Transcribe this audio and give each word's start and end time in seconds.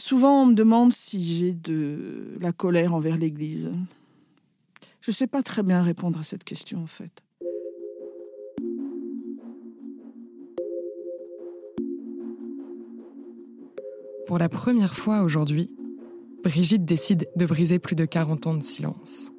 Souvent, 0.00 0.44
on 0.44 0.46
me 0.46 0.54
demande 0.54 0.94
si 0.94 1.22
j'ai 1.22 1.52
de 1.52 2.34
la 2.40 2.52
colère 2.52 2.94
envers 2.94 3.18
l'Église. 3.18 3.70
Je 5.02 5.10
ne 5.10 5.14
sais 5.14 5.26
pas 5.26 5.42
très 5.42 5.62
bien 5.62 5.82
répondre 5.82 6.18
à 6.18 6.22
cette 6.22 6.42
question, 6.42 6.82
en 6.82 6.86
fait. 6.86 7.22
Pour 14.26 14.38
la 14.38 14.48
première 14.48 14.94
fois 14.94 15.20
aujourd'hui, 15.20 15.68
Brigitte 16.42 16.86
décide 16.86 17.28
de 17.36 17.44
briser 17.44 17.78
plus 17.78 17.94
de 17.94 18.06
40 18.06 18.46
ans 18.46 18.54
de 18.54 18.62
silence. 18.62 19.32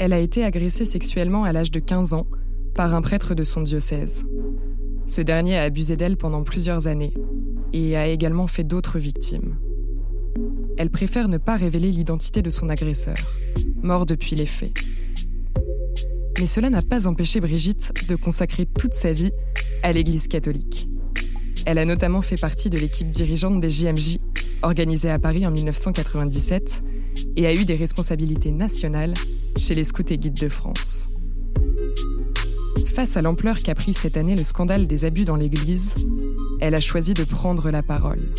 Elle 0.00 0.14
a 0.14 0.18
été 0.18 0.44
agressée 0.44 0.84
sexuellement 0.84 1.44
à 1.44 1.52
l'âge 1.52 1.70
de 1.70 1.78
15 1.78 2.12
ans 2.12 2.26
par 2.74 2.92
un 2.92 3.02
prêtre 3.02 3.36
de 3.36 3.44
son 3.44 3.60
diocèse. 3.60 4.24
Ce 5.06 5.20
dernier 5.20 5.58
a 5.58 5.62
abusé 5.62 5.96
d'elle 5.96 6.16
pendant 6.16 6.42
plusieurs 6.42 6.88
années 6.88 7.14
et 7.72 7.96
a 7.96 8.06
également 8.06 8.46
fait 8.46 8.64
d'autres 8.64 8.98
victimes. 8.98 9.56
Elle 10.76 10.90
préfère 10.90 11.28
ne 11.28 11.38
pas 11.38 11.56
révéler 11.56 11.90
l'identité 11.90 12.42
de 12.42 12.50
son 12.50 12.68
agresseur, 12.68 13.16
mort 13.82 14.06
depuis 14.06 14.36
les 14.36 14.46
faits. 14.46 14.72
Mais 16.38 16.46
cela 16.46 16.70
n'a 16.70 16.82
pas 16.82 17.08
empêché 17.08 17.40
Brigitte 17.40 17.92
de 18.08 18.14
consacrer 18.14 18.64
toute 18.64 18.94
sa 18.94 19.12
vie 19.12 19.32
à 19.82 19.92
l'Église 19.92 20.28
catholique. 20.28 20.88
Elle 21.66 21.78
a 21.78 21.84
notamment 21.84 22.22
fait 22.22 22.40
partie 22.40 22.70
de 22.70 22.78
l'équipe 22.78 23.10
dirigeante 23.10 23.60
des 23.60 23.70
JMJ, 23.70 24.18
organisée 24.62 25.10
à 25.10 25.18
Paris 25.18 25.46
en 25.46 25.50
1997, 25.50 26.82
et 27.36 27.46
a 27.46 27.52
eu 27.52 27.64
des 27.64 27.74
responsabilités 27.74 28.52
nationales 28.52 29.14
chez 29.58 29.74
les 29.74 29.84
Scouts 29.84 30.10
et 30.10 30.18
Guides 30.18 30.40
de 30.40 30.48
France. 30.48 31.08
Face 32.86 33.16
à 33.16 33.22
l'ampleur 33.22 33.62
qu'a 33.62 33.74
pris 33.74 33.92
cette 33.92 34.16
année 34.16 34.36
le 34.36 34.44
scandale 34.44 34.86
des 34.86 35.04
abus 35.04 35.24
dans 35.24 35.36
l'Église, 35.36 35.94
elle 36.60 36.74
a 36.74 36.80
choisi 36.80 37.14
de 37.14 37.24
prendre 37.24 37.70
la 37.70 37.82
parole. 37.82 38.32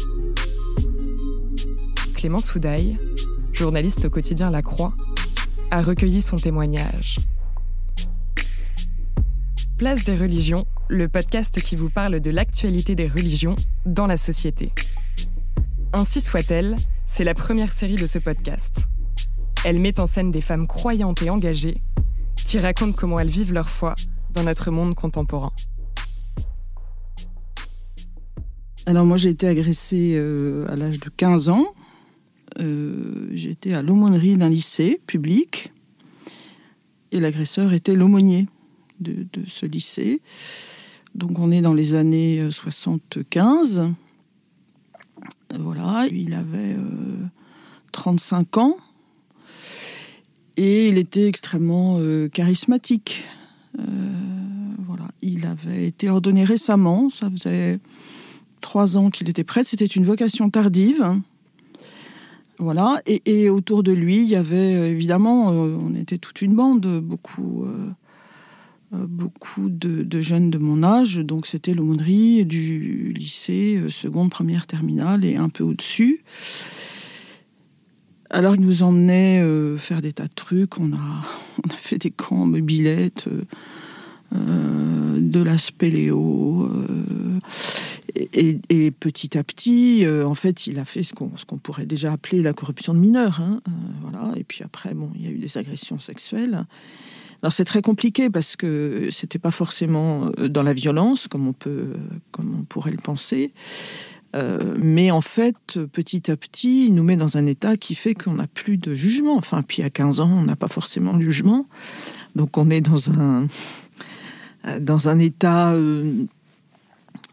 Clémence 2.16 2.54
Houdaille, 2.54 2.98
journaliste 3.54 4.06
au 4.06 4.10
quotidien 4.10 4.50
La 4.50 4.62
Croix, 4.62 4.94
a 5.72 5.82
recueilli 5.82 6.22
son 6.22 6.36
témoignage. 6.36 7.20
Place 9.78 10.04
des 10.04 10.18
religions, 10.18 10.66
le 10.90 11.08
podcast 11.08 11.62
qui 11.62 11.76
vous 11.76 11.90
parle 11.90 12.20
de 12.20 12.32
l'actualité 12.32 12.96
des 12.96 13.08
religions 13.08 13.56
dans 13.86 14.08
la 14.08 14.18
société. 14.18 14.74
Ainsi 15.94 16.20
soit-elle, 16.20 16.76
c'est 17.06 17.24
la 17.24 17.34
première 17.34 17.72
série 17.72 17.96
de 17.96 18.08
ce 18.08 18.20
podcast. 18.20 18.76
Elle 19.64 19.80
met 19.80 20.00
en 20.00 20.08
scène 20.08 20.32
des 20.32 20.42
femmes 20.42 20.68
croyantes 20.68 21.22
et 21.22 21.30
engagées 21.30 21.82
qui 22.36 22.60
racontent 22.60 22.96
comment 22.98 23.20
elles 23.20 23.30
vivent 23.30 23.54
leur 23.54 23.70
foi 23.70 23.96
dans 24.34 24.44
notre 24.44 24.72
monde 24.72 24.96
contemporain. 24.96 25.52
Alors 28.90 29.06
moi 29.06 29.18
j'ai 29.18 29.30
été 29.30 29.46
agressée 29.46 30.16
euh, 30.18 30.66
à 30.68 30.76
l'âge 30.76 31.00
de 31.00 31.10
15 31.16 31.50
ans. 31.50 31.76
Euh, 32.60 33.28
J'étais 33.32 33.76
à 33.76 33.84
l'aumônerie 33.84 34.36
d'un 34.36 34.50
lycée 34.50 35.00
public 35.06 35.72
et 37.12 37.20
l'agresseur 37.20 37.72
était 37.74 37.94
l'aumônier 37.94 38.48
de, 39.00 39.28
ce 39.46 39.68
lycée. 39.68 40.24
Donc 41.14 41.38
on 41.38 41.52
est 41.52 41.62
dans 41.62 41.76
les 41.76 41.94
années 41.94 42.50
75. 42.50 43.80
Euh, 43.80 45.58
voilà, 45.60 46.08
il 46.12 46.34
avait 46.34 46.76
35 47.92 48.58
ans 48.58 48.78
et 50.58 50.90
il 50.90 50.98
était 50.98 51.28
extrêmement 51.28 52.00
charismatique. 52.30 53.24
voilà, 53.78 55.12
il 55.22 55.46
avait 55.46 55.86
été 55.86 56.10
ordonné 56.10 56.44
récemment, 56.44 57.12
ça 57.12 57.30
faisait 57.30 57.80
trois 58.60 58.98
ans 58.98 59.10
qu'il 59.10 59.30
était 59.30 59.44
prêtre. 59.44 59.70
C'était 59.70 59.86
une 59.86 60.06
vocation 60.06 60.50
tardive. 60.50 61.22
Voilà. 62.60 63.02
Et, 63.06 63.50
autour 63.50 63.84
de 63.84 63.94
lui, 63.94 64.18
il 64.18 64.30
y 64.30 64.36
avait 64.36 64.76
euh, 64.76 64.92
évidemment, 64.92 65.52
euh, 65.52 65.78
on 65.80 65.96
était 65.96 66.18
toute 66.18 66.42
une 66.42 66.56
bande, 66.56 67.00
beaucoup, 67.00 67.64
euh, 67.64 67.94
beaucoup 68.92 69.70
de, 69.70 70.22
jeunes 70.22 70.50
de 70.50 70.58
mon 70.58 70.84
âge. 70.84 71.20
Donc 71.20 71.48
c'était 71.48 71.74
l'aumônerie 71.74 72.44
du 72.44 73.14
lycée, 73.14 73.82
seconde, 73.88 74.30
première, 74.30 74.68
terminale 74.68 75.24
et 75.24 75.38
un 75.38 75.48
peu 75.48 75.64
au-dessus. 75.64 76.22
Alors 78.30 78.56
il 78.56 78.62
nous 78.62 78.84
emmenait 78.84 79.42
faire 79.78 80.02
des 80.02 80.12
tas 80.12 80.28
de 80.28 80.34
trucs. 80.36 80.78
On 80.78 80.92
a, 80.92 81.24
on 81.66 81.74
a 81.74 81.78
fait 81.78 81.98
des 81.98 82.12
camps 82.12 82.46
mobilettes, 82.46 83.30
de 84.32 85.42
la 85.42 85.58
spéléo 85.58 86.70
et, 88.16 88.92
petit 88.92 89.38
à 89.38 89.44
petit, 89.44 90.06
euh, 90.06 90.26
en 90.26 90.34
fait, 90.34 90.68
il 90.68 90.80
a 90.80 90.86
fait 90.86 91.04
ce 91.04 91.14
qu'on 91.14 91.58
pourrait 91.58 91.86
déjà 91.86 92.14
appeler 92.14 92.42
la 92.42 92.54
corruption 92.54 92.94
de 92.94 93.00
mineurs. 93.00 93.40
Hein, 93.42 93.62
euh, 93.68 93.72
voilà. 94.02 94.34
Et 94.38 94.44
puis 94.44 94.64
après, 94.64 94.94
bon, 94.94 95.12
il 95.16 95.26
y 95.26 95.28
a 95.28 95.32
eu 95.32 95.38
des 95.38 95.58
agressions 95.58 96.00
sexuelles. 96.00 96.66
Alors 97.42 97.54
c'est 97.54 97.66
très 97.66 97.82
compliqué 97.82 98.30
parce 98.30 98.58
que 98.58 99.08
c'était 99.12 99.40
pas 99.40 99.52
forcément 99.52 100.30
euh, 100.40 100.50
dans 100.50 100.64
la 100.64 100.74
violence 100.74 101.30
comme 101.30 101.48
on 101.48 101.54
peut, 101.54 101.94
comme 102.32 102.54
on 102.60 102.64
pourrait 102.64 102.92
le 102.92 102.98
penser. 102.98 103.54
mais 104.78 105.10
en 105.10 105.22
fait, 105.22 105.80
petit 105.92 106.30
à 106.30 106.38
petit, 106.38 106.88
il 106.88 106.94
nous 106.94 107.04
met 107.04 107.16
dans 107.16 107.38
un 107.38 107.46
état 107.46 107.78
qui 107.78 107.96
fait 107.96 108.14
qu'on 108.14 108.34
n'a 108.34 108.48
plus 108.48 108.78
de 108.78 108.94
jugement. 108.94 109.38
Enfin, 109.38 109.64
puis 109.64 109.84
à 109.84 109.90
15 109.90 110.20
ans, 110.20 110.32
on 110.32 110.44
n'a 110.44 110.56
pas 110.56 110.68
forcément 110.68 111.14
de 111.14 111.22
jugement. 111.22 111.68
Donc 112.36 112.58
on 112.58 112.70
est 112.70 112.82
dans 112.82 113.10
un, 113.12 113.48
dans 114.80 115.10
un 115.10 115.18
état 115.18 115.74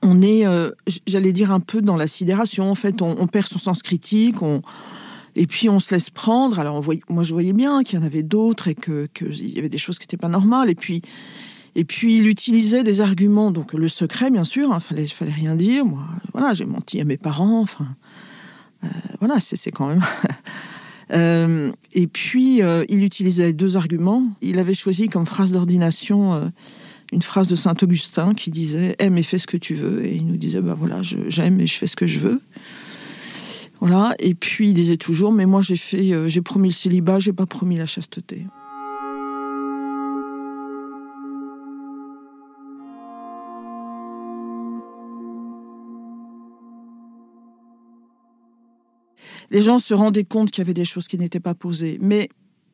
on 0.02 0.22
est, 0.22 0.46
euh, 0.46 0.70
j'allais 1.06 1.32
dire, 1.32 1.50
un 1.50 1.60
peu 1.60 1.80
dans 1.80 1.96
la 1.96 2.06
sidération. 2.06 2.70
En 2.70 2.74
fait, 2.74 3.02
on, 3.02 3.26
perd 3.26 3.46
son 3.46 3.58
sens 3.58 3.82
critique, 3.82 4.36
et 5.34 5.46
puis 5.46 5.68
on 5.68 5.78
se 5.78 5.94
laisse 5.94 6.10
prendre. 6.10 6.58
Alors, 6.58 6.84
moi, 7.08 7.24
je 7.24 7.32
voyais 7.32 7.52
bien 7.52 7.82
qu'il 7.82 7.98
y 7.98 8.02
en 8.02 8.06
avait 8.06 8.22
d'autres 8.22 8.68
et 8.68 8.74
qu'il 8.74 9.08
y 9.54 9.58
avait 9.58 9.68
des 9.68 9.78
choses 9.78 9.98
qui 9.98 10.04
n'étaient 10.04 10.16
pas 10.16 10.28
normales. 10.28 10.70
Et 10.70 10.74
puis, 10.74 11.02
il 11.74 12.26
utilisait 12.26 12.84
des 12.84 13.00
arguments. 13.00 13.50
Donc, 13.50 13.72
le 13.72 13.88
secret, 13.88 14.30
bien 14.30 14.44
sûr, 14.44 14.68
il 14.70 14.74
hein, 14.74 14.80
fallait, 14.80 15.06
fallait 15.06 15.32
rien 15.32 15.56
dire. 15.56 15.84
Moi, 15.84 16.04
voilà, 16.32 16.54
j'ai 16.54 16.66
menti 16.66 17.00
à 17.00 17.04
mes 17.04 17.18
parents. 17.18 17.60
Enfin, 17.60 17.88
euh, 18.84 18.88
voilà, 19.20 19.40
c'est 19.40 19.70
quand 19.70 19.88
même. 19.88 20.02
Euh, 21.12 21.70
et 21.92 22.08
puis, 22.08 22.62
il 22.88 23.04
utilisait 23.04 23.52
deux 23.52 23.76
arguments. 23.76 24.24
Il 24.42 24.58
avait 24.58 24.74
choisi 24.74 25.08
comme 25.08 25.24
phrase 25.24 25.52
d'ordination 25.52 26.50
une 27.12 27.22
phrase 27.22 27.48
de 27.48 27.56
Saint 27.56 27.76
Augustin 27.82 28.34
qui 28.34 28.50
disait 28.50 28.96
aime 28.98 29.18
et 29.18 29.22
fais 29.22 29.38
ce 29.38 29.46
que 29.46 29.56
tu 29.56 29.74
veux 29.74 30.04
et 30.04 30.14
il 30.14 30.26
nous 30.26 30.36
disait 30.36 30.60
bah 30.60 30.74
voilà 30.76 31.00
j'aime 31.02 31.60
et 31.60 31.66
je 31.66 31.74
fais 31.74 31.86
ce 31.86 31.96
que 31.96 32.06
je 32.06 32.20
veux 32.20 32.40
voilà. 33.80 34.14
Et 34.18 34.34
puis 34.34 34.70
il 34.70 34.74
disait 34.74 34.96
toujours 34.96 35.32
mais 35.32 35.46
moi 35.46 35.60
j'ai 35.60 35.76
fait 35.76 36.12
euh, 36.12 36.28
j'ai 36.28 36.42
promis 36.42 36.68
le 36.68 36.74
célibat 36.74 37.18
j'ai 37.18 37.32
pas 37.32 37.46
promis 37.46 37.76
la 37.76 37.86
chasteté 37.86 38.46
les 49.50 49.60
gens 49.60 49.78
se 49.78 49.94
rendaient 49.94 50.24
compte 50.24 50.50
qu'il 50.50 50.62
y 50.62 50.66
avait 50.66 50.74
des 50.74 50.84
choses 50.84 51.08
qui 51.08 51.18
n'étaient 51.18 51.40
pas 51.40 51.54
posées. 51.54 51.98
Mais 52.00 52.28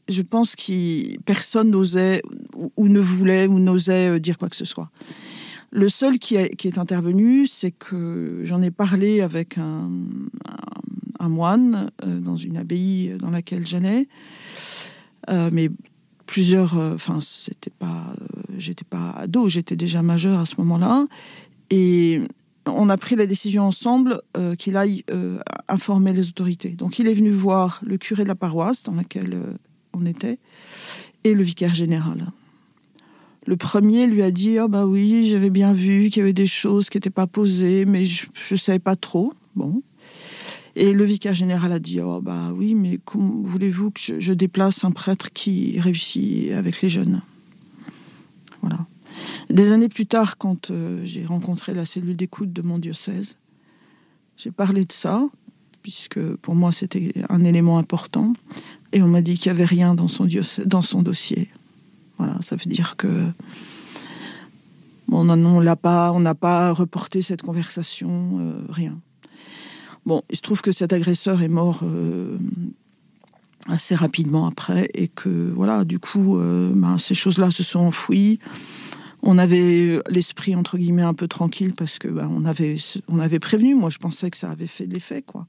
je 0.08 0.22
pense 0.22 0.56
que 0.56 1.18
personne 1.20 1.70
n'osait 1.70 2.22
ou, 2.76 2.88
ne 2.88 3.00
voulait 3.00 3.46
ou 3.46 3.58
n'osait 3.58 4.08
euh, 4.08 4.18
dire 4.18 4.38
quoi 4.38 4.48
que 4.48 4.56
ce 4.56 4.64
soit. 4.64 4.90
Le 5.70 5.88
seul 5.88 6.18
qui, 6.18 6.36
est 6.36 6.78
intervenu, 6.78 7.46
c'est 7.46 7.70
que 7.70 8.42
j'en 8.44 8.60
ai 8.60 8.70
parlé 8.70 9.22
avec 9.22 9.56
un, 9.56 9.90
moine 11.20 11.90
euh, 12.04 12.18
dans 12.18 12.36
une 12.36 12.56
abbaye 12.56 13.16
dans 13.18 13.30
laquelle 13.30 13.64
j'allais, 13.64 14.08
euh, 15.30 15.50
mais 15.52 15.70
plusieurs, 16.26 16.76
enfin 16.76 17.20
c'était 17.20 17.70
pas, 17.70 18.14
j'étais 18.58 18.84
pas 18.84 19.12
ado, 19.12 19.48
j'étais 19.48 19.76
déjà 19.76 20.02
majeur 20.02 20.40
à 20.40 20.46
ce 20.46 20.56
moment-là, 20.58 21.06
et 21.70 22.20
on 22.66 22.88
a 22.88 22.96
pris 22.96 23.14
la 23.16 23.26
décision 23.26 23.64
ensemble 23.64 24.20
qu'il 24.58 24.76
aille 24.76 25.04
informer 25.68 26.12
les 26.12 26.28
autorités. 26.28 26.70
Donc 26.70 26.98
il 26.98 27.06
est 27.06 27.14
venu 27.14 27.30
voir 27.30 27.80
le 27.84 27.98
curé 27.98 28.24
de 28.24 28.28
la 28.28 28.34
paroisse 28.34 28.82
dans 28.82 28.94
laquelle 28.94 29.56
on 29.94 30.06
était, 30.06 30.38
et 31.24 31.34
le 31.34 31.42
vicaire 31.42 31.74
général. 31.74 32.32
Le 33.46 33.56
premier 33.56 34.06
lui 34.06 34.22
a 34.22 34.30
dit 34.30 34.58
Ah, 34.58 34.68
bah 34.68 34.86
oui, 34.86 35.24
j'avais 35.28 35.50
bien 35.50 35.72
vu 35.72 36.10
qu'il 36.10 36.18
y 36.18 36.20
avait 36.20 36.32
des 36.32 36.46
choses 36.46 36.88
qui 36.88 36.96
n'étaient 36.96 37.10
pas 37.10 37.26
posées, 37.26 37.84
mais 37.84 38.04
je 38.04 38.26
ne 38.50 38.56
savais 38.56 38.78
pas 38.78 38.96
trop. 38.96 39.32
Bon. 39.56 39.82
Et 40.74 40.92
le 40.92 41.04
vicaire 41.04 41.34
général 41.34 41.72
a 41.72 41.78
dit 41.78 42.00
Oh, 42.00 42.20
bah 42.20 42.52
oui, 42.54 42.74
mais 42.74 42.98
voulez-vous 43.14 43.90
que 43.90 44.20
je, 44.20 44.32
déplace 44.32 44.84
un 44.84 44.90
prêtre 44.92 45.32
qui 45.32 45.78
réussit 45.80 46.52
avec 46.52 46.80
les 46.82 46.88
jeunes? 46.88 47.22
Voilà. 48.62 48.86
Des 49.50 49.72
années 49.72 49.88
plus 49.88 50.06
tard, 50.06 50.38
quand 50.38 50.70
euh, 50.70 51.02
j'ai 51.04 51.26
rencontré 51.26 51.74
la 51.74 51.84
cellule 51.84 52.16
d'écoute 52.16 52.52
de 52.52 52.62
mon 52.62 52.78
diocèse, 52.78 53.36
j'ai 54.36 54.50
parlé 54.50 54.84
de 54.84 54.92
ça, 54.92 55.28
puisque 55.82 56.20
pour 56.36 56.54
moi 56.54 56.72
c'était 56.72 57.12
un 57.28 57.44
élément 57.44 57.76
important, 57.76 58.32
et 58.92 59.02
on 59.02 59.08
m'a 59.08 59.22
dit 59.22 59.38
qu'il 59.38 59.52
n'y 59.52 59.58
avait 59.58 59.66
rien 59.66 59.94
dans 59.94 60.08
son, 60.08 60.26
dossier. 61.02 61.50
Voilà, 62.18 62.36
ça 62.42 62.56
veut 62.56 62.70
dire 62.70 62.96
que 62.96 63.26
on 65.12 65.24
n'a 65.62 65.76
pas, 65.76 66.12
on 66.12 66.34
pas 66.34 66.72
reporté 66.72 67.22
cette 67.22 67.42
conversation, 67.42 68.38
euh, 68.40 68.60
rien. 68.68 68.98
Bon, 70.06 70.22
il 70.30 70.36
se 70.36 70.42
trouve 70.42 70.62
que 70.62 70.72
cet 70.72 70.92
agresseur 70.92 71.42
est 71.42 71.48
mort 71.48 71.80
euh, 71.82 72.38
assez 73.68 73.94
rapidement 73.94 74.46
après 74.46 74.88
et 74.94 75.08
que 75.08 75.52
voilà, 75.54 75.84
du 75.84 75.98
coup, 75.98 76.38
euh, 76.38 76.72
ben, 76.74 76.98
ces 76.98 77.14
choses-là 77.14 77.50
se 77.50 77.62
sont 77.62 77.80
enfouies. 77.80 78.40
On 79.22 79.38
avait 79.38 80.00
l'esprit 80.08 80.56
entre 80.56 80.78
guillemets 80.78 81.02
un 81.02 81.14
peu 81.14 81.28
tranquille 81.28 81.74
parce 81.76 81.98
que 81.98 82.08
ben, 82.08 82.28
on 82.28 82.44
avait 82.44 82.76
on 83.08 83.20
avait 83.20 83.38
prévenu. 83.38 83.74
Moi, 83.74 83.90
je 83.90 83.98
pensais 83.98 84.30
que 84.30 84.36
ça 84.36 84.50
avait 84.50 84.66
fait 84.66 84.86
l'effet, 84.86 85.22
quoi. 85.22 85.46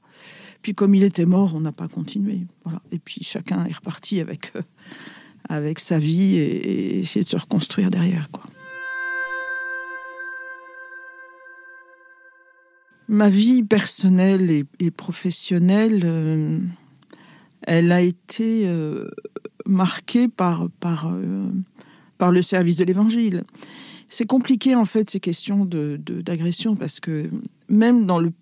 Puis 0.62 0.74
comme 0.74 0.94
il 0.94 1.02
était 1.02 1.26
mort, 1.26 1.54
on 1.54 1.60
n'a 1.60 1.72
pas 1.72 1.88
continué. 1.88 2.46
Voilà. 2.64 2.80
Et 2.92 2.98
puis 2.98 3.22
chacun 3.22 3.64
est 3.66 3.72
reparti 3.72 4.20
avec 4.20 4.52
euh, 4.54 4.62
avec 5.48 5.78
sa 5.80 5.98
vie 5.98 6.36
et, 6.36 6.56
et 6.56 6.98
essayer 7.00 7.24
de 7.24 7.28
se 7.28 7.36
reconstruire 7.36 7.90
derrière, 7.90 8.30
quoi. 8.30 8.44
Ma 13.08 13.28
vie 13.28 13.62
personnelle 13.62 14.50
et, 14.80 14.90
professionnelle, 14.90 16.02
euh, 16.04 16.58
elle 17.62 17.92
a 17.92 18.00
été 18.00 18.66
euh, 18.66 19.10
marquée 19.66 20.26
par, 20.28 20.70
par, 20.80 21.12
par 22.24 22.32
le 22.32 22.40
service 22.40 22.76
de 22.76 22.84
l'Évangile. 22.84 23.44
C'est 24.08 24.24
compliqué 24.24 24.74
en 24.74 24.86
fait 24.86 25.10
ces 25.10 25.20
questions 25.20 25.66
d'agression 25.66 26.72
de, 26.72 26.78
parce 26.78 26.98
que 26.98 27.28
même 27.68 28.06
dans, 28.06 28.18
le, 28.18 28.32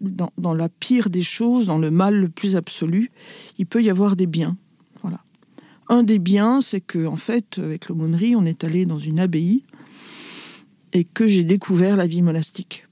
dans, 0.00 0.30
dans, 0.38 0.54
la 0.54 0.68
pire 0.68 1.10
des 1.10 1.24
choses, 1.24 1.66
dans 1.66 1.78
le 1.78 1.90
mal 1.90 2.14
le 2.20 2.28
plus 2.28 2.54
absolu, 2.54 3.10
il 3.58 3.66
peut 3.66 3.82
y 3.82 3.90
avoir 3.90 4.14
des 4.14 4.28
biens. 4.28 4.56
Voilà. 5.02 5.24
Un 5.88 6.04
des 6.04 6.20
biens, 6.20 6.60
c'est 6.60 6.80
que 6.80 7.04
en 7.04 7.16
fait, 7.16 7.58
avec 7.58 7.88
l'aumônerie, 7.88 8.36
on 8.36 8.44
est 8.44 8.62
allé 8.62 8.86
dans 8.86 9.00
une 9.00 9.18
abbaye 9.18 9.64
et 10.92 11.02
que 11.02 11.26
j'ai 11.26 11.42
découvert 11.42 11.96
la 11.96 12.06
vie 12.06 12.22
monastique. 12.22 12.86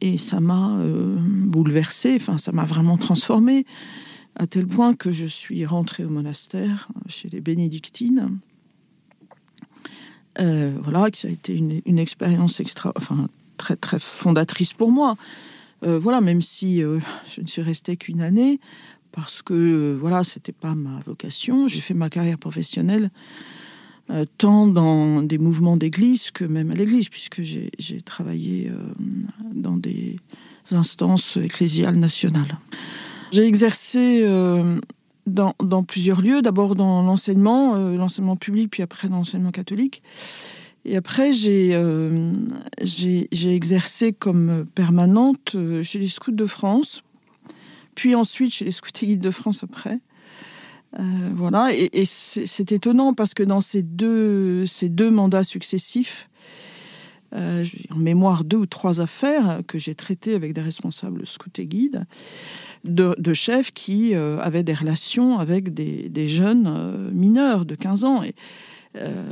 Et 0.00 0.18
ça 0.18 0.40
m'a 0.40 0.76
euh, 0.80 1.20
enfin, 2.16 2.36
ça 2.36 2.50
m'a 2.50 2.64
vraiment 2.64 2.98
transformée, 2.98 3.64
à 4.34 4.48
tel 4.48 4.66
point 4.66 4.96
que 4.96 5.12
je 5.12 5.26
suis 5.26 5.64
rentrée 5.66 6.04
au 6.04 6.10
monastère 6.10 6.88
chez 7.06 7.28
les 7.28 7.40
bénédictines. 7.40 8.40
Euh, 10.40 10.72
voilà, 10.82 11.10
que 11.10 11.18
ça 11.18 11.28
a 11.28 11.30
été 11.30 11.54
une, 11.54 11.98
expérience 11.98 12.60
extra, 12.60 12.92
enfin, 12.96 13.28
très, 13.56 13.76
très 13.76 13.98
fondatrice 13.98 14.72
pour 14.72 14.90
moi. 14.90 15.16
Euh, 15.84 15.98
voilà, 15.98 16.20
même 16.20 16.42
si 16.42 16.80
je 16.80 17.40
ne 17.40 17.46
suis 17.46 17.62
restée 17.62 17.96
qu'une 17.96 18.20
année, 18.20 18.60
parce 19.12 19.42
que, 19.42 19.96
voilà, 19.98 20.24
c'était 20.24 20.52
pas 20.52 20.74
ma 20.74 21.00
vocation. 21.00 21.68
J'ai 21.68 21.80
fait 21.80 21.94
ma 21.94 22.08
carrière 22.08 22.38
professionnelle 22.38 23.10
euh, 24.10 24.24
tant 24.36 24.66
dans 24.66 25.22
des 25.22 25.38
mouvements 25.38 25.76
d'église 25.76 26.32
que 26.32 26.44
même 26.44 26.72
à 26.72 26.74
l'église, 26.74 27.08
puisque 27.08 27.42
j'ai 27.42 28.02
travaillé 28.04 28.68
euh, 28.68 28.74
dans 29.54 29.76
des 29.76 30.16
instances 30.72 31.36
ecclésiales 31.36 31.96
nationales. 31.96 32.58
J'ai 33.30 33.46
exercé 33.46 34.22
euh, 35.28 35.50
dans, 35.62 35.84
plusieurs 35.84 36.20
lieux, 36.20 36.42
d'abord 36.42 36.74
dans 36.74 37.02
l'enseignement, 37.02 37.76
l'enseignement 37.76 38.36
public, 38.36 38.70
puis 38.70 38.82
après 38.82 39.08
dans 39.08 39.16
l'enseignement 39.16 39.50
catholique. 39.50 40.02
Et 40.84 40.96
après, 40.96 41.32
j'ai 41.32 41.74
exercé 43.44 44.12
comme 44.12 44.66
permanente 44.74 45.56
chez 45.82 45.98
les 45.98 46.08
Scouts 46.08 46.32
de 46.32 46.46
France, 46.46 47.04
puis 47.94 48.14
ensuite 48.14 48.52
chez 48.52 48.64
les 48.64 48.72
Scouts 48.72 48.90
et 49.02 49.06
Guides 49.06 49.22
de 49.22 49.30
France 49.30 49.62
après. 49.62 50.00
Euh, 50.98 51.02
voilà, 51.34 51.70
et, 51.72 52.04
c'est 52.04 52.72
étonnant 52.72 53.14
parce 53.14 53.32
que 53.32 53.42
dans 53.42 53.60
ces 53.60 53.82
deux, 53.82 54.66
ces 54.66 54.88
deux 54.88 55.10
mandats 55.10 55.44
successifs, 55.44 56.28
euh, 57.34 57.64
en 57.90 57.96
mémoire 57.96 58.44
deux 58.44 58.58
ou 58.58 58.66
trois 58.66 59.00
affaires 59.00 59.60
que 59.66 59.78
j'ai 59.78 59.94
traitées 59.94 60.34
avec 60.34 60.52
des 60.52 60.60
responsables 60.60 61.26
scouts 61.26 61.50
et 61.58 61.66
guides, 61.66 62.04
de, 62.84 63.32
chefs 63.32 63.70
qui 63.72 64.14
euh, 64.14 64.38
avaient 64.40 64.64
des 64.64 64.74
relations 64.74 65.38
avec 65.38 65.72
des, 65.72 66.28
jeunes 66.28 67.10
mineurs 67.12 67.64
de 67.64 67.74
15 67.74 68.04
ans, 68.04 68.22
et, 68.22 68.34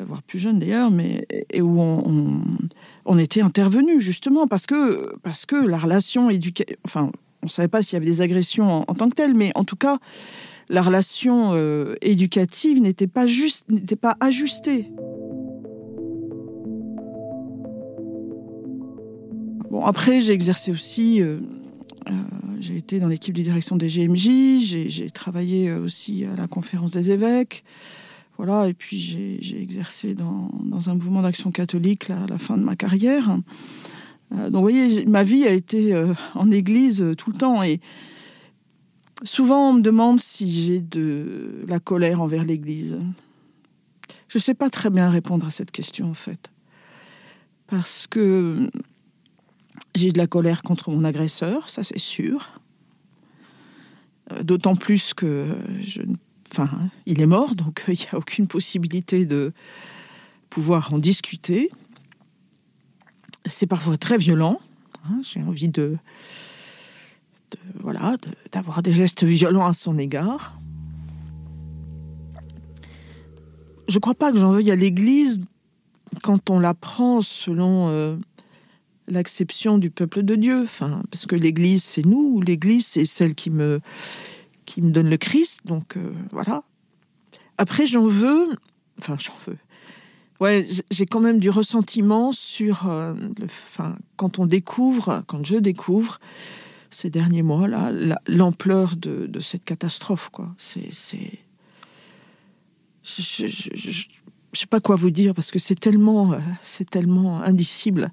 voire 0.07 0.23
plus 0.23 0.39
jeunes 0.39 0.59
d'ailleurs, 0.59 0.91
mais 0.91 1.27
et 1.51 1.61
où 1.61 1.81
on, 1.81 3.19
était 3.19 3.43
intervenu 3.43 4.01
justement 4.01 4.47
parce 4.47 4.67
que, 4.67 5.15
parce 5.23 5.45
que 5.45 5.57
la 5.57 5.77
relation 5.77 6.31
éducative, 6.31 6.77
enfin, 6.85 7.11
on 7.43 7.47
ne 7.47 7.51
savait 7.51 7.69
pas 7.69 7.83
s'il 7.83 7.95
y 7.95 7.97
avait 7.97 8.07
des 8.07 8.23
agressions 8.23 8.85
en, 8.89 8.95
tant 8.95 9.09
que 9.09 9.15
telles, 9.15 9.35
mais 9.35 9.53
en 9.55 9.65
tout 9.65 9.77
cas, 9.77 9.99
la 10.69 10.83
relation 10.83 11.53
euh, 11.55 11.97
éducative 12.03 12.81
n'était 12.81 13.07
pas 13.07 13.27
n'était 13.69 13.97
pas 13.97 14.17
ajustée. 14.21 14.87
Bon, 19.71 19.85
après, 19.85 20.21
j'ai 20.21 20.33
exercé 20.33 20.71
aussi. 20.71 21.23
Euh, 21.23 21.39
euh, 22.09 22.13
j'ai 22.59 22.77
été 22.77 22.99
dans 22.99 23.09
l'équipe 23.09 23.35
de 23.35 23.43
direction 23.43 23.77
des 23.77 23.89
GMJ. 23.89 24.61
J'ai 24.61 25.11
travaillé 25.11 25.73
aussi 25.73 26.25
à 26.25 26.37
la 26.37 26.47
conférence 26.47 26.93
des 26.93 27.11
évêques. 27.11 27.65
Voilà, 28.37 28.69
et 28.69 28.75
puis 28.75 28.99
j'ai 28.99 29.61
exercé 29.61 30.15
dans, 30.15 30.51
un 30.89 30.95
mouvement 30.95 31.21
d'action 31.21 31.51
catholique 31.51 32.09
à 32.09 32.27
la 32.27 32.39
fin 32.39 32.57
de 32.57 32.63
ma 32.63 32.75
carrière. 32.75 33.39
donc, 34.31 34.55
vous 34.55 34.61
voyez, 34.63 35.05
ma 35.05 35.25
vie 35.25 35.45
a 35.47 35.51
été 35.51 35.95
en 36.35 36.51
église 36.51 37.05
tout 37.19 37.33
le 37.33 37.37
temps. 37.37 37.63
Et, 37.63 37.81
Souvent, 39.23 39.71
on 39.71 39.73
me 39.75 39.83
demande 39.83 40.19
si 40.19 40.51
j'ai 40.51 40.81
de 40.81 41.65
la 41.69 41.79
colère 41.79 42.23
envers 42.23 42.43
l'Église. 42.43 42.99
Je 44.29 44.39
ne 44.39 44.41
sais 44.41 44.55
pas 44.55 44.71
très 44.71 44.89
bien 44.89 45.11
répondre 45.11 45.47
à 45.47 45.51
cette 45.51 45.71
question, 45.71 46.09
en 46.09 46.15
fait. 46.15 46.51
Parce 47.67 48.07
que 48.07 48.71
j'ai 49.95 50.13
de 50.13 50.19
la 50.19 50.27
colère 50.27 50.63
contre 50.63 50.91
mon 50.91 51.05
agresseur, 51.05 51.69
ça 51.69 51.83
c'est 51.83 51.99
sûr. 51.99 52.51
Euh, 54.33 54.43
d'autant 54.43 54.77
plus 54.77 55.15
que 55.15 55.57
je, 55.81 56.03
enfin, 56.53 56.71
il 57.07 57.21
est 57.21 57.27
mort, 57.27 57.55
donc 57.55 57.85
il 57.89 57.95
n'y 57.95 58.09
a 58.13 58.19
aucune 58.19 58.47
possibilité 58.47 59.25
de 59.25 59.53
pouvoir 60.49 60.93
en 60.93 60.99
discuter. 60.99 61.71
C'est 63.47 63.67
parfois 63.67 63.97
très 63.97 64.19
violent. 64.19 64.61
Hein, 65.05 65.21
j'ai 65.23 65.41
envie 65.43 65.69
de, 65.69 65.97
voilà, 67.79 68.17
d'avoir 68.53 68.83
des 68.83 68.93
gestes 68.93 69.25
violents 69.25 69.67
à 69.67 69.73
son 69.73 69.99
égard. 69.99 70.59
Je 73.89 73.97
ne 73.97 74.01
crois 74.01 74.15
pas 74.15 74.31
que 74.31 74.39
j'en 74.39 74.53
veuille 74.53 74.71
à 74.71 74.77
l'Église 74.77 75.41
quand 76.23 76.51
on 76.51 76.61
la 76.61 76.75
prend 76.75 77.21
selon 77.21 77.89
euh, 77.89 78.17
l'acception 79.11 79.79
du 79.79 79.91
peuple 79.91 80.23
de 80.23 80.35
Dieu. 80.35 80.63
Enfin, 80.63 81.03
parce 81.11 81.27
que 81.27 81.37
l'Église, 81.37 81.85
c'est 81.85 82.05
nous. 82.05 82.41
L'Église, 82.41 82.87
c'est 82.87 83.05
celle 83.05 83.35
qui 83.35 83.51
me, 83.51 83.81
qui 84.67 84.83
me 84.83 84.91
donne 84.91 85.11
le 85.11 85.17
Christ. 85.17 85.61
Donc, 85.65 85.97
euh, 85.97 86.13
voilà. 86.33 86.63
Après, 87.59 87.87
j'en 87.87 88.07
veux... 88.07 88.49
Enfin, 88.99 89.17
j'en 89.19 89.35
veux. 89.47 89.59
Ouais, 90.41 90.67
j'ai 90.91 91.07
quand 91.07 91.21
même 91.21 91.39
du 91.39 91.51
ressentiment 91.51 92.33
sur... 92.33 92.89
Euh, 92.89 93.15
le, 93.39 93.45
enfin, 93.45 93.97
quand 94.17 94.39
on 94.39 94.47
découvre, 94.47 95.23
quand 95.27 95.45
je 95.45 95.57
découvre 95.57 96.19
ces 96.91 97.09
derniers 97.09 97.43
mois 97.43 97.69
là, 97.69 97.93
l'ampleur 98.27 98.97
de, 98.97 99.41
cette 99.41 99.65
catastrophe 99.65 100.29
quoi. 100.31 100.53
C'est, 100.59 100.93
c'est, 100.93 101.39
je, 103.05 103.47
je, 103.47 104.07
sais 104.53 104.67
pas 104.67 104.81
quoi 104.81 104.97
vous 104.97 105.11
dire 105.11 105.35
parce 105.35 105.51
que 105.51 105.59
c'est 105.59 105.79
tellement, 105.79 106.33
euh, 106.33 106.39
c'est 106.63 106.89
tellement 106.89 107.41
indicible. 107.43 108.13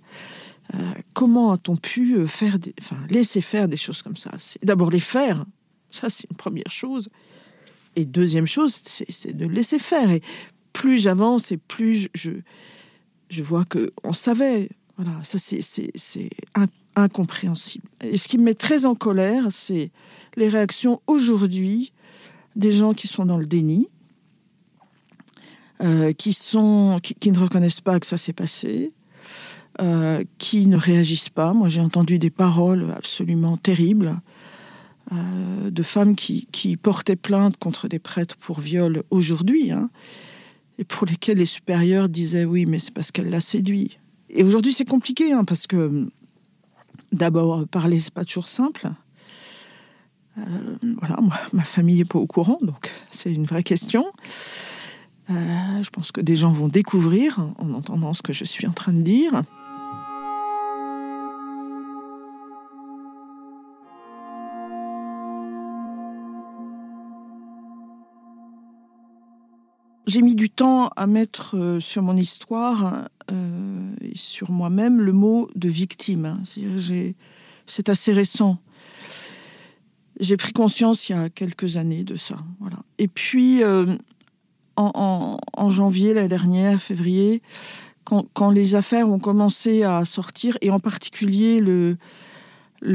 Euh, 0.73 0.93
comment 1.13 1.51
a-t-on 1.53 1.77
pu 1.77 2.15
euh, 2.15 2.27
faire, 2.27 2.57
enfin, 2.79 2.97
laisser 3.09 3.41
faire 3.41 3.67
des 3.67 3.77
choses 3.77 4.01
comme 4.01 4.17
ça? 4.17 4.31
D'abord 4.63 4.91
les 4.91 4.99
faire, 4.99 5.45
ça 5.91 6.09
c'est 6.09 6.29
une 6.29 6.37
première 6.37 6.69
chose. 6.69 7.09
Et 7.95 8.05
deuxième 8.05 8.45
chose, 8.45 8.79
c'est, 8.83 9.35
de 9.35 9.45
laisser 9.47 9.79
faire. 9.79 10.11
Et 10.11 10.21
plus 10.73 10.97
j'avance 10.99 11.51
et 11.51 11.57
plus 11.57 12.09
je, 12.13 12.31
je, 13.29 13.41
vois 13.41 13.65
que 13.65 13.91
on 14.03 14.13
savait. 14.13 14.69
Voilà, 14.97 15.23
ça 15.23 15.37
c'est 15.39 16.29
incompréhensible. 16.95 17.87
Et 18.01 18.17
ce 18.17 18.27
qui 18.27 18.37
me 18.37 18.43
met 18.43 18.53
très 18.53 18.85
en 18.85 18.95
colère, 18.95 19.47
c'est 19.51 19.91
les 20.35 20.49
réactions 20.49 21.01
aujourd'hui 21.07 21.93
des 22.55 22.71
gens 22.71 22.93
qui 22.93 23.07
sont 23.07 23.25
dans 23.25 23.37
le 23.37 23.45
déni, 23.45 23.87
euh, 25.81 26.11
qui, 26.13 26.33
sont, 26.33 26.99
qui, 27.01 27.31
ne 27.31 27.37
reconnaissent 27.37 27.81
pas 27.81 27.99
que 27.99 28.07
ça 28.07 28.17
s'est 28.17 28.33
passé, 28.33 28.93
euh, 29.81 30.23
qui 30.37 30.67
ne 30.67 30.77
réagissent 30.77 31.29
pas. 31.29 31.53
Moi, 31.53 31.69
j'ai 31.69 31.81
entendu 31.81 32.19
des 32.19 32.29
paroles 32.29 32.91
absolument 32.95 33.57
terribles 33.57 34.19
euh, 35.11 35.69
de 35.69 35.83
femmes 35.83 36.15
qui, 36.15 36.77
portaient 36.81 37.15
plainte 37.15 37.57
contre 37.57 37.87
des 37.87 37.99
prêtres 37.99 38.35
pour 38.37 38.59
viol 38.59 39.03
aujourd'hui, 39.09 39.71
hein, 39.71 39.89
et 40.77 40.83
pour 40.83 41.05
lesquels 41.05 41.37
les 41.37 41.45
supérieurs 41.45 42.09
disaient 42.09 42.45
oui, 42.45 42.65
mais 42.65 42.79
c'est 42.79 42.93
parce 42.93 43.11
qu'elle 43.11 43.29
l'a 43.29 43.39
séduit. 43.39 43.99
Et 44.29 44.43
aujourd'hui, 44.43 44.73
c'est 44.73 44.85
compliqué, 44.85 45.31
hein, 45.31 45.43
parce 45.43 45.67
que 45.67 46.09
d'abord, 47.11 47.67
parler, 47.67 47.99
c'est 47.99 48.13
pas 48.13 48.25
toujours 48.25 48.47
simple. 48.47 48.89
Euh, 50.37 50.75
voilà, 50.99 51.17
ma 51.53 51.63
famille 51.63 51.99
n'est 51.99 52.05
pas 52.05 52.19
au 52.19 52.27
courant, 52.27 52.59
donc 52.61 52.91
c'est 53.11 53.33
une 53.33 53.45
vraie 53.45 53.63
question. 53.63 54.05
Euh, 55.29 55.83
je 55.83 55.89
pense 55.89 56.11
que 56.11 56.21
des 56.21 56.35
gens 56.35 56.51
vont 56.51 56.67
découvrir 56.67 57.39
en 57.57 57.73
entendant 57.73 58.13
ce 58.13 58.21
que 58.21 58.33
je 58.33 58.43
suis 58.43 58.67
en 58.67 58.71
train 58.71 58.93
de 58.93 59.01
dire. 59.01 59.41
J'ai 70.07 70.21
mis 70.21 70.35
du 70.35 70.49
temps 70.49 70.87
à 70.95 71.05
mettre 71.05 71.57
euh, 71.57 71.79
sur 71.79 72.01
mon 72.01 72.15
histoire 72.15 73.09
et 74.01 74.15
sur 74.15 74.51
moi-même 74.51 75.01
le 75.01 75.11
mot 75.11 75.49
de 75.55 75.67
victime. 75.67 76.41
C'est 77.65 77.89
assez 77.89 78.13
récent. 78.13 78.57
J'ai 80.19 80.37
pris 80.37 80.53
conscience 80.53 81.09
il 81.09 81.11
y 81.11 81.15
a 81.15 81.29
quelques 81.29 81.77
années 81.77 82.05
de 82.05 82.15
ça. 82.15 82.37
Voilà. 82.59 82.77
Et 82.97 83.07
puis, 83.07 83.63
euh, 83.63 83.85
en, 84.77 85.69
janvier 85.69 86.13
l'année 86.13 86.27
dernière, 86.27 86.81
février, 86.81 87.41
quand, 88.05 88.51
les 88.51 88.75
affaires 88.75 89.09
ont 89.09 89.19
commencé 89.19 89.83
à 89.83 90.05
sortir, 90.05 90.57
et 90.61 90.69
en 90.69 90.79
particulier 90.79 91.59
le, 91.59 91.97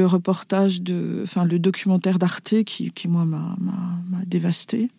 reportage, 0.06 0.80
de, 0.80 1.20
enfin 1.22 1.44
le 1.44 1.58
documentaire 1.58 2.18
d'Arte 2.18 2.62
qui, 2.64 2.90
qui, 2.90 3.08
moi, 3.08 3.24
m'a 3.26 3.58
dévasté, 4.26 4.90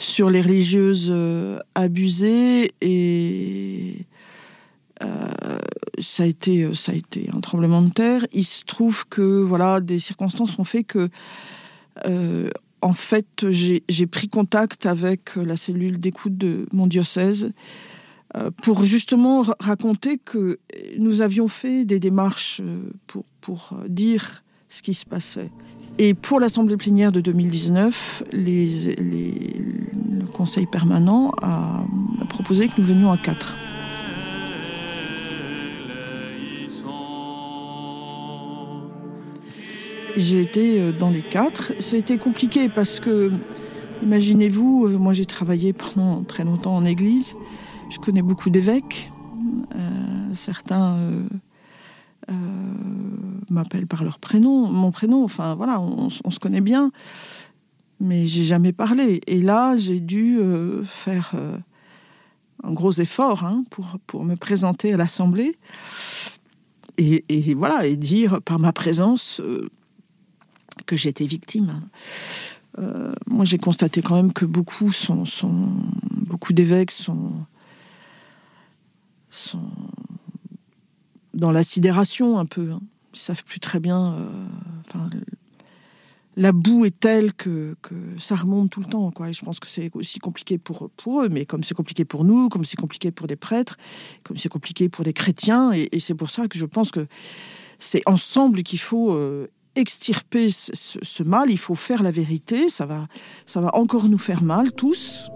sur 0.00 0.30
les 0.30 0.40
religieuses 0.40 1.08
euh, 1.10 1.58
abusées 1.74 2.72
et 2.80 4.06
euh, 5.02 5.58
ça 5.98 6.22
a 6.22 6.26
été 6.26 6.64
euh, 6.64 6.74
ça 6.74 6.92
a 6.92 6.94
été 6.94 7.28
un 7.34 7.40
tremblement 7.40 7.82
de 7.82 7.90
terre. 7.90 8.26
Il 8.32 8.44
se 8.44 8.64
trouve 8.64 9.06
que 9.08 9.42
voilà 9.42 9.80
des 9.80 9.98
circonstances 9.98 10.58
ont 10.58 10.64
fait 10.64 10.84
que 10.84 11.10
en 12.82 12.94
fait 12.94 13.44
j'ai 13.50 14.06
pris 14.06 14.28
contact 14.28 14.86
avec 14.86 15.36
la 15.36 15.58
cellule 15.58 16.00
d'écoute 16.00 16.38
de 16.38 16.66
mon 16.72 16.86
diocèse 16.86 17.52
pour 18.62 18.84
justement 18.84 19.44
raconter 19.58 20.16
que 20.16 20.60
nous 20.98 21.20
avions 21.20 21.48
fait 21.48 21.84
des 21.84 22.00
démarches 22.00 22.62
pour 23.42 23.74
dire 23.86 24.42
ce 24.70 24.80
qui 24.80 24.94
se 24.94 25.04
passait. 25.04 25.50
Et 26.02 26.14
pour 26.14 26.40
l'Assemblée 26.40 26.78
plénière 26.78 27.12
de 27.12 27.20
2019, 27.20 28.22
les, 28.32 28.94
les, 28.94 29.62
le 30.18 30.26
Conseil 30.32 30.64
permanent 30.64 31.30
a 31.42 31.84
proposé 32.26 32.68
que 32.68 32.72
nous 32.78 32.86
venions 32.86 33.12
à 33.12 33.18
quatre. 33.18 33.54
J'ai 40.16 40.40
été 40.40 40.80
euh, 40.80 40.92
dans 40.92 41.10
les 41.10 41.20
quatre. 41.20 41.74
C'était 41.78 42.16
compliqué 42.16 42.70
parce 42.70 42.98
que, 42.98 43.30
imaginez-vous, 44.02 44.86
euh, 44.86 44.96
moi 44.96 45.12
j'ai 45.12 45.26
travaillé 45.26 45.74
pendant 45.74 46.22
très 46.22 46.44
longtemps 46.44 46.76
en 46.76 46.86
église. 46.86 47.36
Je 47.90 47.98
connais 47.98 48.22
beaucoup 48.22 48.48
d'évêques. 48.48 49.12
Euh, 49.76 50.32
certains 50.32 50.96
m'appellent 53.50 53.86
par 53.86 54.04
leur 54.04 54.18
prénom, 54.18 54.66
mon 54.68 54.90
prénom. 54.90 55.24
Enfin 55.24 55.54
voilà, 55.54 55.80
on, 55.80 56.10
se 56.10 56.38
connaît 56.38 56.60
bien. 56.60 56.92
Mais 58.00 58.26
j'ai 58.26 58.44
jamais 58.44 58.72
parlé. 58.72 59.20
Et 59.26 59.42
là, 59.42 59.76
j'ai 59.76 60.00
dû 60.00 60.38
faire 60.84 61.34
un 62.62 62.72
gros 62.72 62.92
effort 62.92 63.44
hein, 63.44 63.64
pour, 63.70 63.98
pour 64.06 64.24
me 64.24 64.36
présenter 64.36 64.94
à 64.94 64.96
l'Assemblée. 64.96 65.58
Et, 66.96 67.54
voilà, 67.54 67.86
et 67.86 67.96
dire 67.96 68.42
par 68.42 68.58
ma 68.58 68.72
présence 68.72 69.40
que 70.86 70.96
j'étais 70.96 71.26
victime. 71.26 71.82
Euh, 72.78 73.12
moi, 73.26 73.44
j'ai 73.44 73.58
constaté 73.58 74.02
quand 74.02 74.16
même 74.16 74.32
que 74.32 74.44
beaucoup 74.44 74.92
sont, 74.92 75.24
beaucoup 76.12 76.52
d'évêques 76.52 76.90
sont, 76.90 77.32
sont 79.28 79.70
dans 81.34 81.52
la 81.52 81.62
sidération 81.62 82.38
un 82.38 82.46
peu. 82.46 82.72
Hein. 82.72 82.80
Ils 83.12 83.18
savent 83.18 83.44
plus 83.44 83.60
très 83.60 83.80
bien. 83.80 84.14
Euh, 84.14 84.46
la 86.36 86.52
boue 86.52 86.84
est 86.84 86.98
telle 86.98 87.34
que, 87.34 87.76
que, 87.82 87.94
ça 88.18 88.36
remonte 88.36 88.70
tout 88.70 88.80
le 88.80 88.86
temps. 88.86 89.10
Quoi. 89.10 89.30
Et 89.30 89.32
je 89.32 89.44
pense 89.44 89.60
que 89.60 89.66
c'est 89.66 89.90
aussi 89.94 90.18
compliqué 90.18 90.58
pour, 90.58 90.90
pour 90.90 91.22
eux, 91.22 91.28
mais 91.28 91.44
comme 91.44 91.64
c'est 91.64 91.74
compliqué 91.74 92.04
pour 92.04 92.24
nous, 92.24 92.48
comme 92.48 92.64
c'est 92.64 92.78
compliqué 92.78 93.10
pour 93.10 93.26
des 93.26 93.36
prêtres, 93.36 93.76
comme 94.22 94.36
c'est 94.36 94.48
compliqué 94.48 94.88
pour 94.88 95.04
des 95.04 95.12
chrétiens, 95.12 95.72
et, 95.72 95.88
c'est 95.98 96.14
pour 96.14 96.30
ça 96.30 96.48
que 96.48 96.56
je 96.56 96.66
pense 96.66 96.90
que 96.90 97.06
c'est 97.78 98.02
ensemble 98.06 98.62
qu'il 98.62 98.78
faut 98.78 99.12
euh, 99.12 99.48
extirper 99.74 100.48
ce, 100.50 101.22
mal, 101.22 101.50
il 101.50 101.58
faut 101.58 101.74
faire 101.74 102.02
la 102.02 102.10
vérité, 102.10 102.70
ça 102.70 102.86
va, 102.86 103.06
ça 103.46 103.60
va 103.60 103.74
encore 103.74 104.08
nous 104.08 104.18
faire 104.18 104.42
mal 104.42 104.72
tous. 104.72 105.30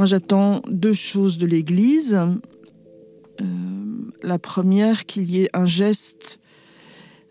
Moi, 0.00 0.06
j'attends 0.06 0.62
deux 0.66 0.94
choses 0.94 1.36
de 1.36 1.44
l'Église. 1.44 2.14
Euh, 2.14 3.44
la 4.22 4.38
première, 4.38 5.04
qu'il 5.04 5.30
y 5.30 5.42
ait 5.42 5.50
un 5.52 5.66
geste 5.66 6.40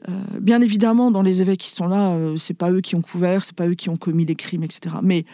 euh, 0.08 0.40
bien 0.40 0.62
évidemment, 0.62 1.10
dans 1.10 1.24
les 1.24 1.42
évêques 1.42 1.62
qui 1.62 1.72
sont 1.72 1.88
là, 1.88 2.12
euh, 2.12 2.36
c'est 2.38 2.54
pas 2.54 2.70
eux 2.70 2.82
qui 2.82 2.94
ont 2.94 3.02
couvert, 3.02 3.44
c'est 3.44 3.56
pas 3.56 3.68
eux 3.68 3.74
qui 3.74 3.90
ont 3.90 3.98
commis 3.98 4.24
les 4.24 4.36
crimes, 4.36 4.62
etc. 4.62 4.98
Mais 5.02 5.26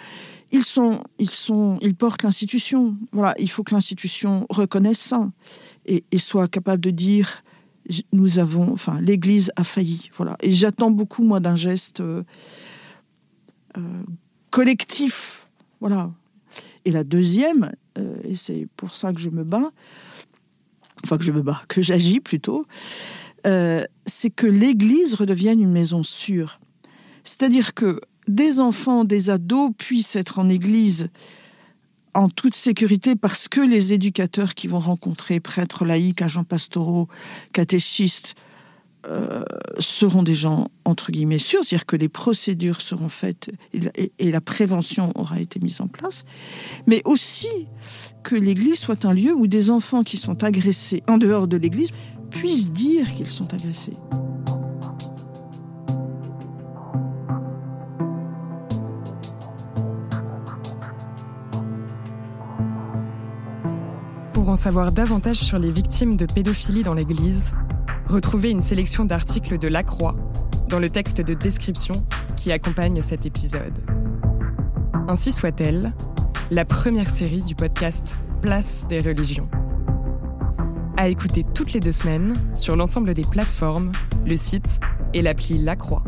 ils 0.53 0.63
sont, 0.63 1.03
ils 1.19 1.29
sont, 1.29 1.77
ils 1.81 1.93
portent 1.93 2.23
l'institution. 2.23 2.95
Voilà, 3.11 3.33
il 3.37 3.49
faut 3.49 3.63
que 3.63 3.75
l'institution 3.75 4.45
reconnaisse 4.49 5.01
ça 5.01 5.29
et, 5.85 6.05
soit 6.17 6.47
capable 6.47 6.81
de 6.81 6.91
dire 6.91 7.43
nous 8.13 8.39
avons, 8.39 8.71
enfin, 8.71 9.01
l'Église 9.01 9.51
a 9.57 9.65
failli. 9.65 10.09
Voilà. 10.13 10.37
Et 10.39 10.51
j'attends 10.51 10.89
beaucoup 10.89 11.25
moi 11.25 11.41
d'un 11.41 11.57
geste 11.57 11.99
euh, 11.99 12.23
collectif. 14.51 15.49
Voilà. 15.81 16.13
Et 16.85 16.91
la 16.91 17.03
deuxième, 17.03 17.71
et 18.23 18.35
c'est 18.35 18.67
pour 18.77 18.93
ça 18.95 19.11
que 19.11 19.19
je 19.19 19.29
me 19.29 19.43
bats, 19.43 19.71
enfin 21.03 21.17
que 21.17 21.23
je 21.23 21.31
me 21.31 21.41
bats, 21.41 21.61
que 21.67 21.81
j'agis 21.81 22.19
plutôt, 22.19 22.65
euh, 23.45 23.83
c'est 24.05 24.29
que 24.29 24.47
l'Église 24.47 25.13
redevienne 25.13 25.59
une 25.59 25.71
maison 25.71 26.03
sûre. 26.03 26.59
C'est-à-dire 27.23 27.73
que 27.73 28.01
des 28.27 28.59
enfants, 28.59 29.03
des 29.03 29.29
ados 29.29 29.71
puissent 29.77 30.15
être 30.15 30.39
en 30.39 30.49
Église 30.49 31.09
en 32.15 32.29
toute 32.29 32.55
sécurité 32.55 33.15
parce 33.15 33.47
que 33.47 33.61
les 33.61 33.93
éducateurs 33.93 34.55
qui 34.55 34.67
vont 34.67 34.79
rencontrer 34.79 35.39
prêtres 35.39 35.85
laïcs, 35.85 36.21
agents 36.21 36.45
pastoraux, 36.45 37.07
catéchistes, 37.53 38.35
euh, 39.07 39.43
seront 39.79 40.23
des 40.23 40.33
gens 40.33 40.67
entre 40.83 41.11
guillemets 41.11 41.37
sûrs, 41.37 41.63
c'est-à-dire 41.63 41.85
que 41.85 41.95
les 41.95 42.09
procédures 42.09 42.81
seront 42.81 43.09
faites 43.09 43.51
et, 43.73 44.31
la 44.31 44.41
prévention 44.41 45.11
aura 45.15 45.39
été 45.39 45.59
mise 45.59 45.81
en 45.81 45.87
place, 45.87 46.25
mais 46.87 47.01
aussi 47.05 47.67
que 48.23 48.35
l'Église 48.35 48.79
soit 48.79 49.05
un 49.05 49.13
lieu 49.13 49.33
où 49.33 49.47
des 49.47 49.69
enfants 49.69 50.03
qui 50.03 50.17
sont 50.17 50.43
agressés 50.43 51.03
en 51.07 51.17
dehors 51.17 51.47
de 51.47 51.57
l'Église 51.57 51.89
puissent 52.31 52.71
dire 52.71 53.13
qu'ils 53.13 53.27
sont 53.27 53.53
agressés. 53.53 53.93
Pour 64.33 64.49
en 64.49 64.55
savoir 64.55 64.91
davantage 64.91 65.37
sur 65.37 65.59
les 65.59 65.71
victimes 65.71 66.17
de 66.17 66.25
pédophilie 66.25 66.83
dans 66.83 66.93
l'Église, 66.93 67.53
retrouvez 68.07 68.51
une 68.51 68.61
sélection 68.61 69.05
d'articles 69.05 69.57
de 69.57 69.67
La 69.67 69.83
Croix 69.83 70.15
dans 70.69 70.79
le 70.79 70.89
texte 70.89 71.21
de 71.21 71.33
description 71.33 72.05
qui 72.35 72.51
accompagne 72.51 73.01
cet 73.01 73.25
épisode. 73.25 73.83
Ainsi 75.07 75.31
soit-elle, 75.31 75.93
la 76.51 76.65
première 76.65 77.09
série 77.09 77.41
du 77.41 77.55
podcast 77.55 78.17
Place 78.41 78.85
des 78.89 79.01
religions 79.01 79.49
à 80.97 81.09
écouter 81.09 81.45
toutes 81.53 81.73
les 81.73 81.79
deux 81.79 81.91
semaines 81.91 82.33
sur 82.53 82.75
l'ensemble 82.75 83.13
des 83.13 83.23
plateformes, 83.23 83.91
le 84.25 84.37
site 84.37 84.79
et 85.13 85.21
l'appli 85.21 85.57
La 85.57 85.75
Croix. 85.75 86.03